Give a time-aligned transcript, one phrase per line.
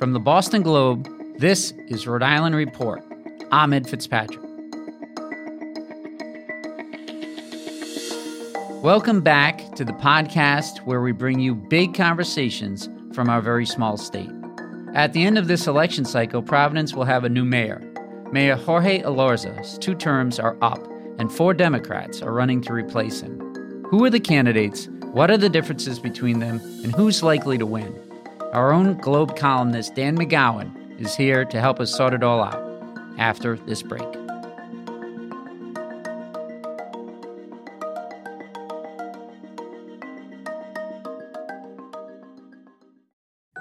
[0.00, 1.06] From the Boston Globe,
[1.38, 3.04] this is Rhode Island Report.
[3.52, 4.40] I'm Ed Fitzpatrick.
[8.82, 13.98] Welcome back to the podcast where we bring you big conversations from our very small
[13.98, 14.30] state.
[14.94, 17.82] At the end of this election cycle, Providence will have a new mayor.
[18.32, 20.82] Mayor Jorge Elorza's two terms are up,
[21.18, 23.38] and four Democrats are running to replace him.
[23.90, 24.88] Who are the candidates?
[25.12, 26.58] What are the differences between them?
[26.84, 28.09] And who's likely to win?
[28.52, 32.60] Our own Globe columnist Dan McGowan is here to help us sort it all out
[33.16, 34.02] after this break.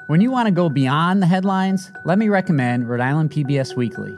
[0.08, 4.18] When you want to go beyond the headlines, let me recommend Rhode Island PBS Weekly.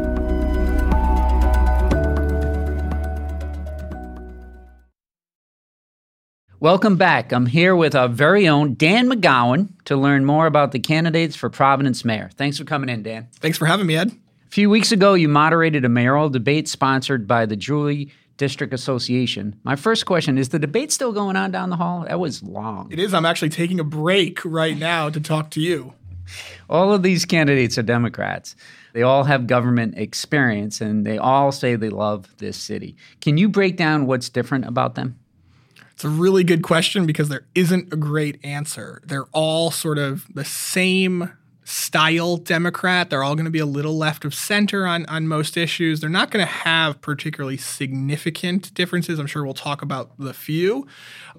[6.61, 7.31] Welcome back.
[7.33, 11.49] I'm here with our very own Dan McGowan to learn more about the candidates for
[11.49, 12.29] Providence Mayor.
[12.35, 13.29] Thanks for coming in, Dan.
[13.39, 14.09] Thanks for having me, Ed.
[14.09, 19.59] A few weeks ago, you moderated a mayoral debate sponsored by the Jewelry District Association.
[19.63, 22.05] My first question is the debate still going on down the hall?
[22.07, 22.91] That was long.
[22.91, 23.11] It is.
[23.11, 25.95] I'm actually taking a break right now to talk to you.
[26.69, 28.55] All of these candidates are Democrats.
[28.93, 32.97] They all have government experience and they all say they love this city.
[33.19, 35.17] Can you break down what's different about them?
[35.93, 39.01] It's a really good question because there isn't a great answer.
[39.05, 41.31] They're all sort of the same
[41.63, 43.09] style Democrat.
[43.09, 45.99] They're all going to be a little left of center on, on most issues.
[45.99, 49.19] They're not going to have particularly significant differences.
[49.19, 50.87] I'm sure we'll talk about the few.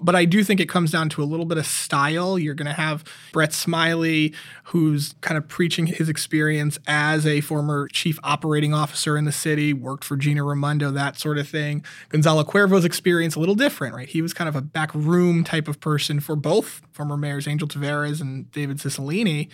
[0.00, 2.38] But I do think it comes down to a little bit of style.
[2.38, 4.32] You're going to have Brett Smiley,
[4.64, 9.72] who's kind of preaching his experience as a former chief operating officer in the city,
[9.72, 11.84] worked for Gina Raimondo, that sort of thing.
[12.08, 14.08] Gonzalo Cuervo's experience a little different, right?
[14.08, 17.66] He was kind of a back room type of person for both former mayors Angel
[17.66, 19.48] Taveras and David Cicilline.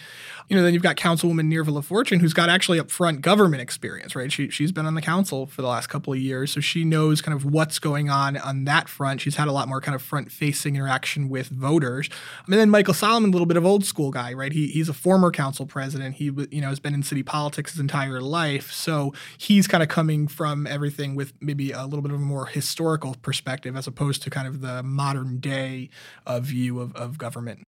[0.48, 4.30] You know, then you've got Councilwoman Nirva LaFortune, who's got actually upfront government experience, right?
[4.32, 7.20] She, she's been on the council for the last couple of years, so she knows
[7.20, 9.20] kind of what's going on on that front.
[9.20, 12.08] She's had a lot more kind of front facing interaction with voters.
[12.46, 14.52] And then Michael Solomon, a little bit of old school guy, right?
[14.52, 16.16] He, he's a former council president.
[16.16, 19.88] He you know has been in city politics his entire life, so he's kind of
[19.88, 24.22] coming from everything with maybe a little bit of a more historical perspective as opposed
[24.22, 25.90] to kind of the modern day
[26.26, 27.67] uh, view of, of government.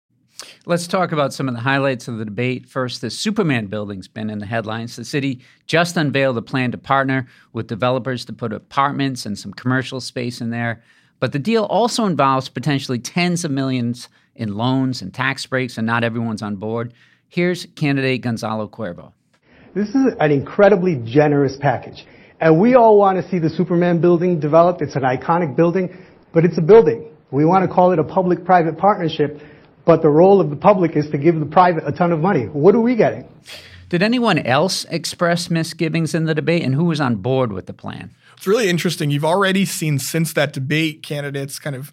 [0.67, 2.69] Let's talk about some of the highlights of the debate.
[2.69, 4.97] First, the Superman building's been in the headlines.
[4.97, 9.53] The city just unveiled a plan to partner with developers to put apartments and some
[9.53, 10.83] commercial space in there.
[11.19, 15.87] But the deal also involves potentially tens of millions in loans and tax breaks, and
[15.87, 16.95] not everyone's on board.
[17.29, 19.13] Here's candidate Gonzalo Cuervo.
[19.75, 22.07] This is an incredibly generous package.
[22.41, 24.81] And we all want to see the Superman building developed.
[24.81, 27.11] It's an iconic building, but it's a building.
[27.31, 29.41] We want to call it a public private partnership,
[29.91, 32.45] but the role of the public is to give the private a ton of money.
[32.45, 33.27] What are we getting?
[33.89, 37.73] Did anyone else express misgivings in the debate, and who was on board with the
[37.73, 38.15] plan?
[38.37, 39.11] It's really interesting.
[39.11, 41.93] You've already seen since that debate candidates kind of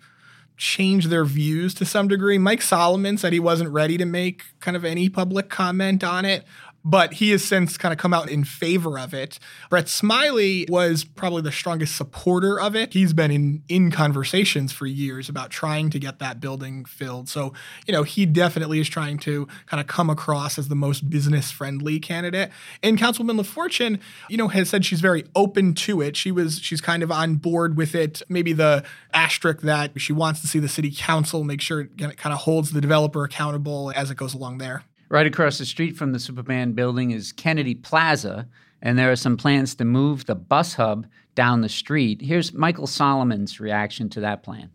[0.57, 2.37] change their views to some degree.
[2.37, 6.45] Mike Solomon said he wasn't ready to make kind of any public comment on it
[6.87, 9.39] but he has since kind of come out in favor of it.
[9.69, 12.93] Brett Smiley was probably the strongest supporter of it.
[12.93, 17.27] He's been in in conversations for years about trying to get that building filled.
[17.27, 17.51] So,
[17.85, 21.51] you know, he definitely is trying to kind of come across as the most business
[21.51, 22.51] friendly candidate.
[22.81, 23.99] And Councilwoman LaFortune,
[24.29, 26.15] you know, has said she's very open to it.
[26.15, 28.21] She was she's kind of on board with it.
[28.29, 32.33] Maybe the asterisk that she wants to see the city council make sure it kind
[32.33, 34.85] of holds the developer accountable as it goes along there.
[35.09, 38.45] Right across the street from the Superman building is Kennedy Plaza,
[38.81, 42.21] and there are some plans to move the bus hub down the street.
[42.21, 44.69] Here's Michael Solomon's reaction to that plan.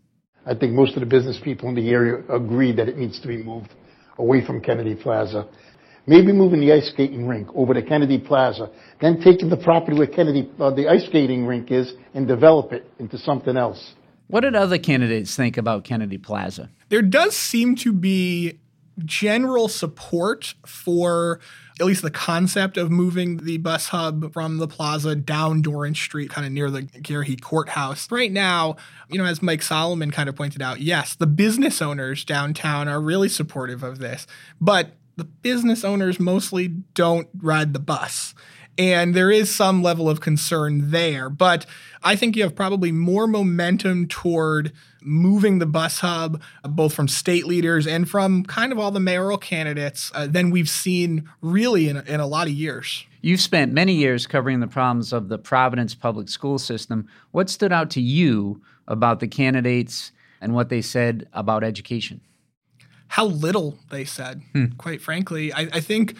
[0.47, 3.27] I think most of the business people in the area agree that it needs to
[3.27, 3.75] be moved
[4.17, 5.47] away from Kennedy Plaza.
[6.07, 8.69] maybe moving the ice skating rink over to Kennedy Plaza,
[9.01, 12.91] then taking the property where Kennedy, uh, the ice skating rink is, and develop it
[12.99, 13.93] into something else.
[14.27, 16.71] What did other candidates think about Kennedy Plaza?
[16.89, 18.59] There does seem to be
[18.99, 21.39] general support for
[21.79, 26.29] at least the concept of moving the bus hub from the plaza down Dorrance Street,
[26.29, 28.11] kind of near the Garrahy Courthouse.
[28.11, 28.75] Right now,
[29.09, 33.01] you know, as Mike Solomon kind of pointed out, yes, the business owners downtown are
[33.01, 34.27] really supportive of this,
[34.61, 38.33] but the business owners mostly don't ride the bus.
[38.77, 41.29] And there is some level of concern there.
[41.29, 41.65] But
[42.03, 44.71] I think you have probably more momentum toward
[45.01, 49.37] moving the bus hub, both from state leaders and from kind of all the mayoral
[49.37, 53.05] candidates, uh, than we've seen really in, in a lot of years.
[53.21, 57.07] You've spent many years covering the problems of the Providence public school system.
[57.31, 60.11] What stood out to you about the candidates
[60.41, 62.21] and what they said about education?
[63.07, 64.65] How little they said, hmm.
[64.77, 65.53] quite frankly.
[65.53, 66.15] I, I think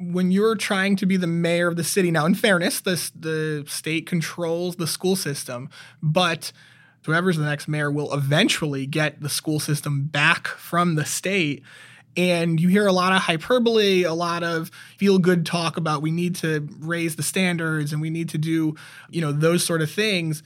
[0.00, 3.64] when you're trying to be the mayor of the city now in fairness the, the
[3.66, 5.68] state controls the school system
[6.02, 6.52] but
[7.08, 11.62] whoever's the next mayor will eventually get the school system back from the state.
[12.18, 16.10] And you hear a lot of hyperbole a lot of feel good talk about we
[16.10, 18.74] need to raise the standards and we need to do
[19.08, 20.42] you know those sort of things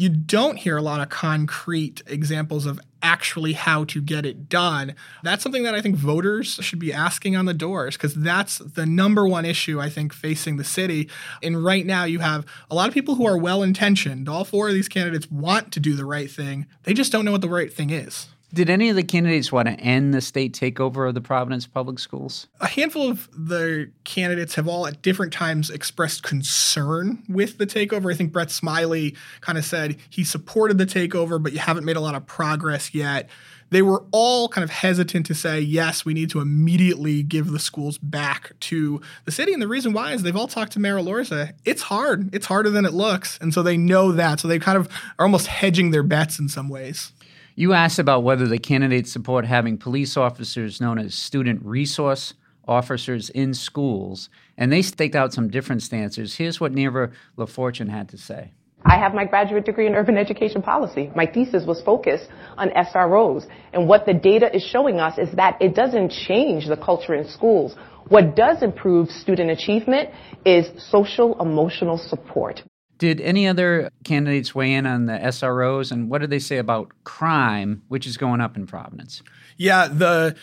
[0.00, 4.94] you don't hear a lot of concrete examples of actually how to get it done.
[5.22, 8.86] That's something that I think voters should be asking on the doors because that's the
[8.86, 11.10] number one issue I think facing the city.
[11.42, 14.26] And right now, you have a lot of people who are well intentioned.
[14.26, 17.32] All four of these candidates want to do the right thing, they just don't know
[17.32, 18.28] what the right thing is.
[18.52, 22.00] Did any of the candidates want to end the state takeover of the Providence public
[22.00, 22.48] schools?
[22.60, 28.12] A handful of the candidates have all at different times expressed concern with the takeover.
[28.12, 31.96] I think Brett Smiley kind of said he supported the takeover, but you haven't made
[31.96, 33.28] a lot of progress yet.
[33.70, 37.60] They were all kind of hesitant to say, yes, we need to immediately give the
[37.60, 39.52] schools back to the city.
[39.52, 41.52] And the reason why is they've all talked to Mayor Elorza.
[41.64, 42.34] It's hard.
[42.34, 43.38] It's harder than it looks.
[43.40, 44.40] And so they know that.
[44.40, 44.88] So they kind of
[45.20, 47.12] are almost hedging their bets in some ways.
[47.60, 52.32] You asked about whether the candidates support having police officers known as student resource
[52.66, 56.34] officers in schools, and they staked out some different stances.
[56.34, 58.52] Here's what Nirva LaFortune had to say.
[58.86, 61.10] I have my graduate degree in urban education policy.
[61.14, 63.46] My thesis was focused on SROs.
[63.74, 67.28] And what the data is showing us is that it doesn't change the culture in
[67.28, 67.76] schools.
[68.08, 70.08] What does improve student achievement
[70.46, 72.62] is social emotional support.
[73.00, 76.92] Did any other candidates weigh in on the SROs and what did they say about
[77.04, 79.22] crime, which is going up in Providence?
[79.56, 80.36] Yeah, the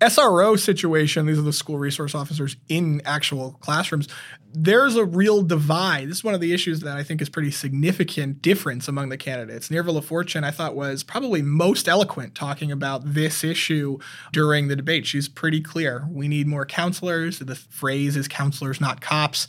[0.00, 4.08] SRO situation, these are the school resource officers in actual classrooms
[4.52, 6.08] there's a real divide.
[6.08, 9.16] This is one of the issues that I think is pretty significant difference among the
[9.16, 9.68] candidates.
[9.68, 13.98] Nirva LaFortune, I thought, was probably most eloquent talking about this issue
[14.32, 15.06] during the debate.
[15.06, 16.08] She's pretty clear.
[16.10, 17.38] We need more counselors.
[17.38, 19.46] The phrase is counselors, not cops.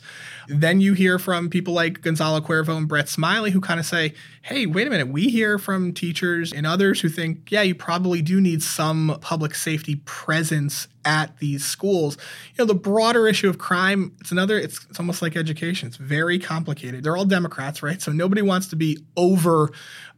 [0.48, 4.14] Then you hear from people like Gonzalo Cuervo and Brett Smiley who kind of say,
[4.42, 5.08] hey, wait a minute.
[5.08, 9.54] We hear from teachers and others who think, yeah, you probably do need some public
[9.54, 9.96] safety
[10.42, 12.16] presence at these schools.
[12.56, 15.86] You know, the broader issue of crime, it's another, it's, it's almost like education.
[15.86, 17.04] It's very complicated.
[17.04, 18.02] They're all Democrats, right?
[18.02, 19.70] So nobody wants to be over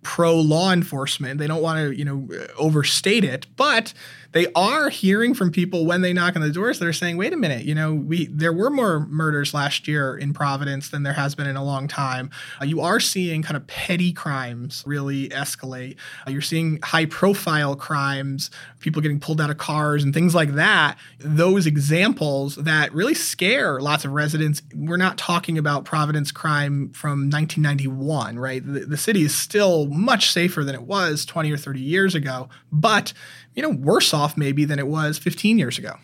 [0.05, 1.39] pro law enforcement.
[1.39, 3.93] They don't want to, you know, overstate it, but
[4.35, 7.33] they are hearing from people when they knock on the doors that are saying, "Wait
[7.33, 11.13] a minute, you know, we there were more murders last year in Providence than there
[11.13, 12.31] has been in a long time.
[12.61, 15.97] Uh, you are seeing kind of petty crimes really escalate.
[16.27, 18.51] Uh, you're seeing high-profile crimes,
[18.81, 20.99] people getting pulled out of cars and things like that.
[21.21, 24.63] Those examples that really scare lots of residents.
[24.75, 28.67] We're not talking about Providence crime from 1991, right?
[28.67, 32.49] The, the city is still much safer than it was 20 or 30 years ago,
[32.71, 33.13] but
[33.55, 35.95] you know, worse off maybe than it was 15 years ago.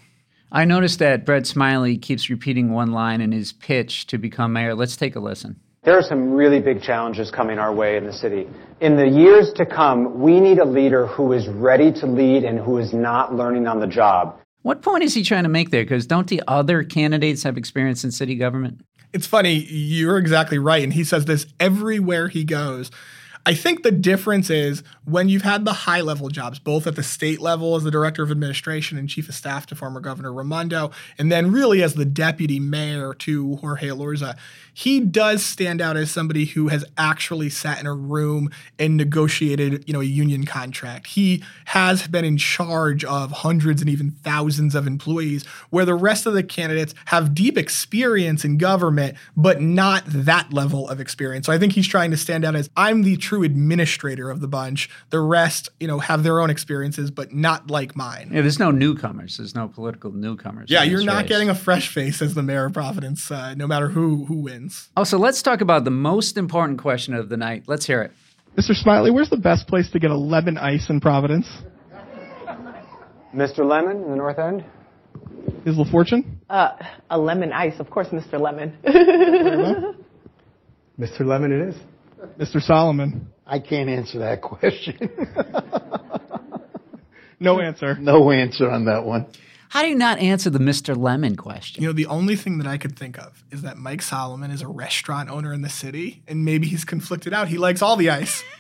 [0.53, 4.75] I noticed that Brett Smiley keeps repeating one line in his pitch to become mayor.
[4.75, 5.61] Let's take a listen.
[5.83, 8.47] There are some really big challenges coming our way in the city.
[8.81, 12.59] In the years to come, we need a leader who is ready to lead and
[12.59, 14.39] who is not learning on the job.
[14.63, 15.83] What point is he trying to make there?
[15.83, 18.83] Because don't the other candidates have experience in city government?
[19.13, 19.55] It's funny.
[19.55, 20.85] You're exactly right.
[20.85, 22.91] And he says this everywhere he goes.
[23.47, 27.03] I think the difference is when you've had the high level jobs, both at the
[27.03, 30.91] state level as the director of administration and chief of staff to former Governor Raimondo,
[31.19, 34.37] and then really as the deputy mayor to Jorge Elorza,
[34.73, 39.85] he does stand out as somebody who has actually sat in a room and negotiated,
[39.87, 41.09] you know, a union contract.
[41.09, 46.27] He has been in charge of hundreds and even thousands of employees, where the rest
[46.27, 51.47] of the candidates have deep experience in government, but not that level of experience.
[51.47, 54.41] So I think he's trying to stand out as I'm the true true administrator of
[54.41, 54.89] the bunch.
[55.11, 58.31] The rest, you know, have their own experiences, but not like mine.
[58.33, 59.39] Yeah, there's no newcomers.
[59.39, 60.71] There's no political newcomers.
[60.71, 61.29] Yeah, you're not race.
[61.29, 64.89] getting a fresh face as the mayor of Providence, uh, no matter who who wins.
[64.97, 67.65] Oh, so let's talk about the most important question of the night.
[67.67, 68.13] Let's hear it.
[68.59, 68.75] Mr.
[68.75, 71.47] Smiley, where's the best place to get a lemon ice in Providence?
[73.35, 73.65] Mr.
[73.65, 74.65] Lemon in the North End?
[75.65, 76.25] Is LaFortune?
[76.49, 76.71] Uh,
[77.11, 78.41] a lemon ice, of course, Mr.
[78.41, 78.77] Lemon.
[80.99, 81.25] Mr.
[81.25, 81.77] Lemon it is.
[82.39, 82.63] Mr.
[82.63, 83.29] Solomon?
[83.47, 84.99] I can't answer that question.
[87.43, 87.95] No answer.
[87.95, 89.27] no answer on that one.
[89.71, 90.95] How do you not answer the Mr.
[90.95, 91.83] Lemon question?
[91.83, 94.61] You know, the only thing that I could think of is that Mike Solomon is
[94.61, 97.49] a restaurant owner in the city, and maybe he's conflicted out.
[97.49, 98.45] He likes all the ice.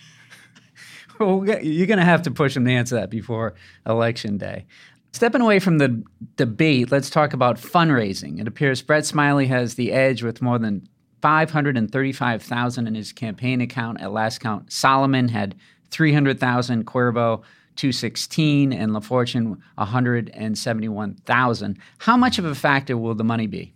[1.19, 3.52] Well, you're going to have to push him to answer that before
[3.85, 4.64] election day.
[5.12, 6.02] Stepping away from the
[6.37, 8.40] debate, let's talk about fundraising.
[8.40, 10.88] It appears Brett Smiley has the edge with more than
[11.23, 14.73] 535,000 in his campaign account at last count.
[14.73, 15.55] Solomon had
[15.91, 17.43] 300,000, Cuervo
[17.77, 21.79] 216, and LaFortune 171,000.
[21.99, 23.75] How much of a factor will the money be?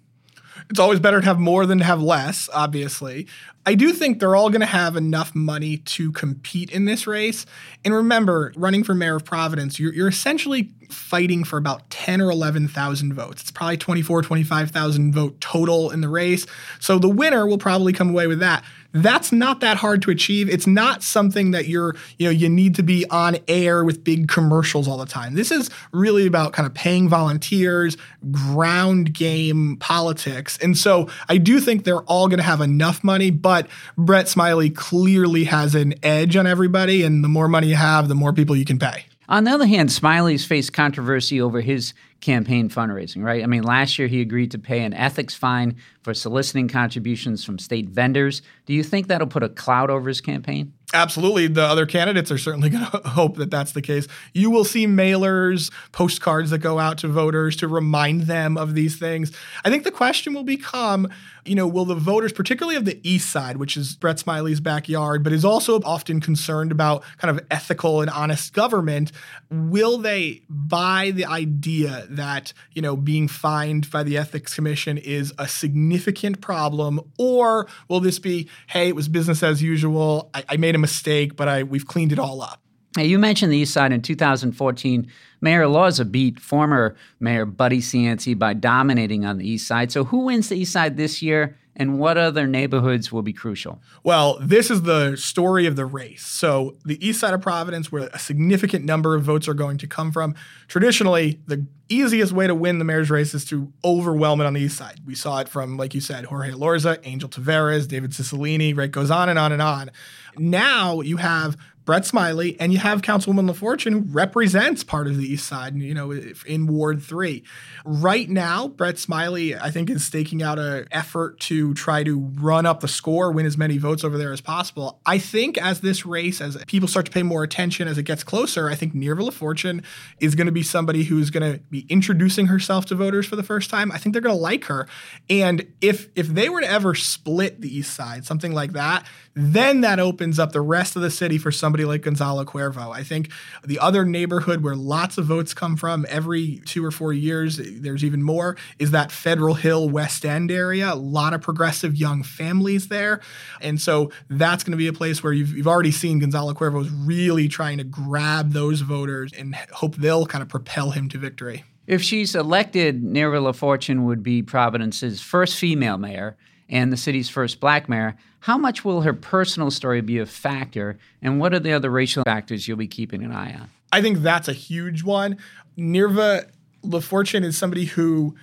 [0.71, 3.27] It's always better to have more than to have less, obviously.
[3.67, 7.47] I do think they're all going to have enough money to compete in this race.
[7.85, 12.31] And remember, running for mayor of Providence, you're, you're essentially fighting for about 10 or
[12.31, 13.43] 11,000 votes.
[13.43, 16.47] It's probably 24, 25,000 vote total in the race.
[16.79, 18.65] So the winner will probably come away with that.
[18.95, 20.49] That's not that hard to achieve.
[20.49, 24.29] It's not something that you're, you know, you need to be on air with big
[24.29, 25.35] commercials all the time.
[25.35, 27.97] This is really about kind of paying volunteers,
[28.31, 30.57] ground game politics.
[30.63, 33.67] And so I do think they're all going to have enough money, but
[33.99, 37.03] Brett Smiley clearly has an edge on everybody.
[37.03, 39.07] And the more money you have, the more people you can pay.
[39.28, 43.43] On the other hand, Smiley's faced controversy over his campaign fundraising, right?
[43.43, 47.59] I mean, last year he agreed to pay an ethics fine for soliciting contributions from
[47.59, 48.43] state vendors.
[48.66, 50.73] Do you think that'll put a cloud over his campaign?
[50.95, 51.49] Absolutely.
[51.49, 54.07] The other candidates are certainly going to hope that that's the case.
[54.33, 58.97] You will see mailers, postcards that go out to voters to remind them of these
[58.97, 59.33] things.
[59.65, 61.09] I think the question will become,
[61.45, 65.25] you know, will the voters, particularly of the East Side, which is Brett Smiley's backyard,
[65.25, 69.11] but is also often concerned about kind of ethical and honest government,
[69.51, 75.35] will they buy the idea that, you know, being fined by the Ethics Commission is
[75.39, 77.01] a significant problem?
[77.19, 80.31] Or will this be, hey, it was business as usual.
[80.33, 82.61] I, I made a mistake, but I we've cleaned it all up.
[82.95, 85.11] Hey, you mentioned the East Side in 2014.
[85.41, 89.91] Mayor Elorza beat former Mayor Buddy Cianci by dominating on the East Side.
[89.91, 93.83] So, who wins the East Side this year, and what other neighborhoods will be crucial?
[94.02, 96.25] Well, this is the story of the race.
[96.25, 99.87] So, the east side of Providence, where a significant number of votes are going to
[99.87, 100.35] come from,
[100.69, 104.61] traditionally, the easiest way to win the mayor's race is to overwhelm it on the
[104.61, 105.00] east side.
[105.04, 108.90] We saw it from, like you said, Jorge Elorza, Angel Taveras, David Cicilline, right?
[108.90, 109.90] Goes on and on and on.
[110.38, 115.25] Now you have Brett Smiley, and you have Councilwoman LaFortune, who represents part of the
[115.25, 116.12] East Side, you know,
[116.47, 117.43] in Ward 3.
[117.85, 122.64] Right now, Brett Smiley, I think, is staking out an effort to try to run
[122.64, 125.00] up the score, win as many votes over there as possible.
[125.05, 128.25] I think as this race, as people start to pay more attention as it gets
[128.25, 129.85] closer, I think Nirva LaFortune
[130.21, 133.43] is going to be somebody who's going to be introducing herself to voters for the
[133.43, 133.93] first time.
[133.93, 134.88] I think they're going to like her.
[135.29, 139.83] And if if they were to ever split the East Side, something like that, then
[139.83, 142.95] that opens up the rest of the city for somebody like Gonzalo Cuervo.
[142.95, 143.31] I think
[143.64, 148.04] the other neighborhood where lots of votes come from every two or four years, there's
[148.04, 150.93] even more, is that Federal Hill West End area.
[150.93, 153.21] A lot of progressive young families there.
[153.61, 156.83] And so that's going to be a place where you've, you've already seen Gonzalo Cuervo
[156.83, 161.19] is really trying to grab those voters and hope they'll kind of propel him to
[161.19, 161.64] victory.
[161.87, 166.37] If she's elected, Nirva LaFortune would be Providence's first female mayor
[166.75, 168.16] and the city's first black mayor.
[168.40, 172.25] How much will her personal story be a factor, and what are the other racial
[172.25, 173.71] factors you'll be keeping an eye on?
[173.93, 175.38] I think that's a huge one.
[175.78, 176.50] Nirva
[176.83, 178.35] LaFortune is somebody who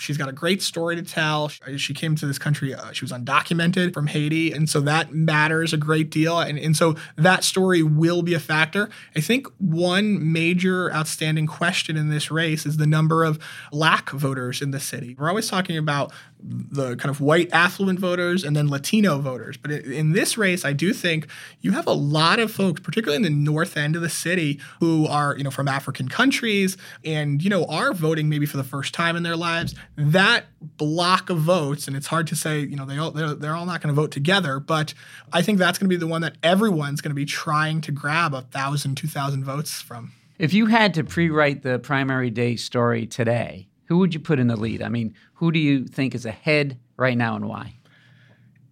[0.00, 1.48] she's got a great story to tell.
[1.76, 5.72] She came to this country, uh, she was undocumented from Haiti, and so that matters
[5.72, 6.40] a great deal.
[6.40, 8.88] And, and so that story will be a factor.
[9.14, 13.38] I think one major outstanding question in this race is the number of
[13.70, 15.14] black voters in the city.
[15.18, 16.12] We're always talking about
[16.42, 19.56] the kind of white affluent voters and then Latino voters.
[19.56, 21.26] But in this race, I do think
[21.60, 25.06] you have a lot of folks, particularly in the north end of the city, who
[25.06, 28.94] are, you know, from African countries and, you know, are voting maybe for the first
[28.94, 29.74] time in their lives.
[29.96, 33.54] That block of votes, and it's hard to say, you know, they all, they're, they're
[33.54, 34.94] all not going to vote together, but
[35.32, 37.92] I think that's going to be the one that everyone's going to be trying to
[37.92, 40.12] grab a thousand, two thousand votes from.
[40.38, 44.46] If you had to pre-write the primary day story today, who would you put in
[44.46, 44.82] the lead?
[44.82, 47.74] I mean, who do you think is ahead right now and why?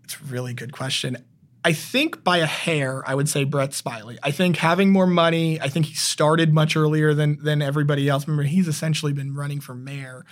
[0.05, 1.17] It's a really good question.
[1.65, 4.17] I think by a hair, I would say Brett Smiley.
[4.23, 8.29] I think having more money, I think he started much earlier than than everybody else.
[8.29, 10.25] Remember, he's essentially been running for mayor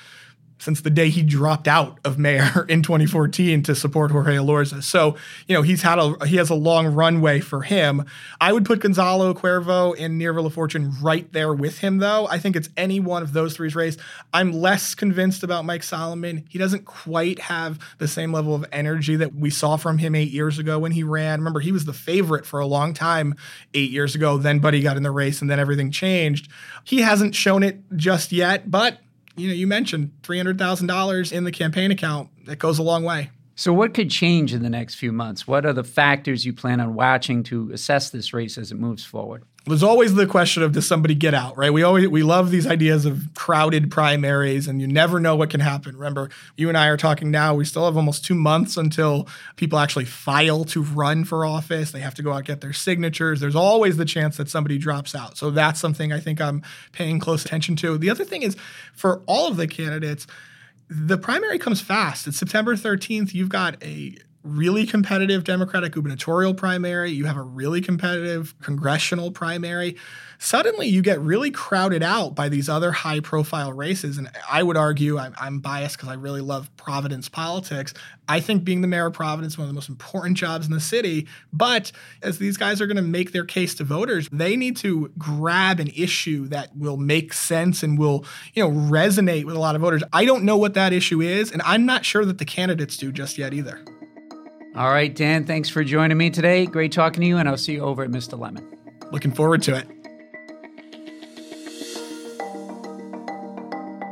[0.59, 4.83] since the day he dropped out of mayor in 2014 to support Jorge Elorza.
[4.83, 8.05] So, you know, he's had a he has a long runway for him.
[8.41, 12.27] I would put Gonzalo Cuervo and Nirva LaFortune right there with him, though.
[12.29, 13.97] I think it's any one of those three's race.
[14.33, 16.45] I'm less convinced about Mike Solomon.
[16.49, 20.31] He doesn't quite have the same level of energy that we saw from him eight
[20.31, 21.41] years ago when he ran.
[21.41, 23.35] Remember, he was the favorite for a long time
[23.75, 24.39] eight years ago.
[24.39, 26.51] Then Buddy got in the race and then everything changed.
[26.85, 28.99] He hasn't shown it just yet, but
[29.37, 32.29] you know, you mentioned $300,000 in the campaign account.
[32.47, 33.31] That goes a long way.
[33.59, 35.47] So, what could change in the next few months?
[35.47, 39.05] What are the factors you plan on watching to assess this race as it moves
[39.05, 39.45] forward?
[39.69, 41.73] There's always the question of does somebody get out, right?
[41.73, 45.59] We always we love these ideas of crowded primaries, and you never know what can
[45.59, 45.97] happen.
[45.97, 47.55] Remember, you and I are talking now.
[47.55, 51.91] We still have almost two months until people actually file to run for office.
[51.91, 53.41] They have to go out get their signatures.
[53.41, 55.37] There's always the chance that somebody drops out.
[55.37, 57.99] So that's something I think I'm paying close attention to.
[57.99, 58.57] The other thing is
[58.95, 60.29] for all of the candidates
[60.89, 62.27] the primary comes fast.
[62.27, 63.35] It's September 13th.
[63.35, 69.97] You've got a really competitive Democratic gubernatorial primary, you have a really competitive congressional primary.
[70.39, 74.19] Suddenly, you get really crowded out by these other high profile races.
[74.19, 77.95] And I would argue, I'm, I'm biased because I really love Providence politics.
[78.29, 80.73] I think being the mayor of Providence is one of the most important jobs in
[80.73, 81.27] the city.
[81.53, 81.91] But
[82.23, 85.81] as these guys are going to make their case to voters, they need to grab
[85.81, 88.25] an issue that will make sense and will,
[88.55, 90.03] you know, resonate with a lot of voters.
[90.13, 93.11] I don't know what that issue is, and I'm not sure that the candidates do
[93.11, 93.85] just yet either.
[94.77, 96.67] All right, Dan, thanks for joining me today.
[96.67, 98.39] Great talking to you, and I'll see you over at Mr.
[98.39, 98.77] Lemon.
[99.11, 99.89] Looking forward to it.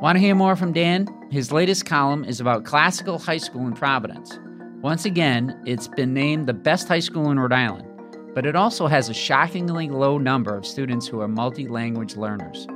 [0.00, 1.06] Want to hear more from Dan?
[1.30, 4.38] His latest column is about classical high school in Providence.
[4.80, 7.86] Once again, it's been named the best high school in Rhode Island,
[8.34, 12.66] but it also has a shockingly low number of students who are multi language learners.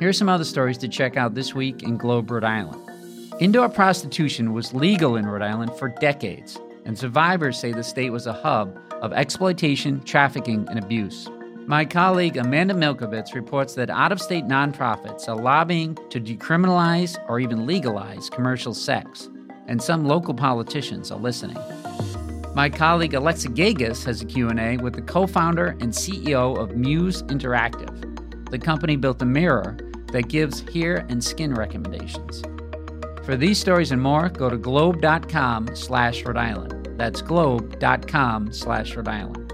[0.00, 2.82] Here are some other stories to check out this week in Globe, Rhode Island.
[3.38, 8.26] Indoor prostitution was legal in Rhode Island for decades and survivors say the state was
[8.26, 11.28] a hub of exploitation, trafficking, and abuse.
[11.66, 17.38] My colleague Amanda Milkovits reports that out of state nonprofits are lobbying to decriminalize or
[17.38, 19.28] even legalize commercial sex,
[19.68, 21.58] and some local politicians are listening.
[22.54, 28.50] My colleague Alexa Gagosz has a Q&A with the co-founder and CEO of Muse Interactive.
[28.50, 29.76] The company built a mirror
[30.10, 32.42] that gives hair and skin recommendations.
[33.24, 36.79] For these stories and more, go to globe.com slash Rhode Island.
[37.00, 39.50] That's globe.com slash Rhode Island.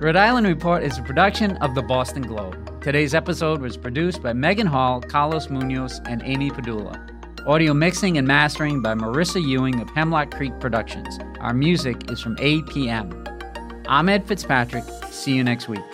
[0.00, 2.80] Rhode Island Report is a production of the Boston Globe.
[2.80, 6.96] Today's episode was produced by Megan Hall, Carlos Munoz, and Amy Padula.
[7.48, 11.18] Audio mixing and mastering by Marissa Ewing of Hemlock Creek Productions.
[11.40, 13.82] Our music is from APM.
[13.88, 14.84] I'm Ed Fitzpatrick.
[15.10, 15.93] See you next week.